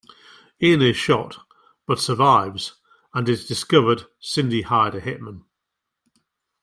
Ian 0.59 0.81
is 0.81 0.97
shot, 0.97 1.45
but 1.85 1.99
survives 1.99 2.73
and 3.13 3.29
is 3.29 3.45
discovered 3.45 4.07
Cindy 4.19 4.63
hired 4.63 4.95
a 4.95 4.99
hitman. 5.01 5.43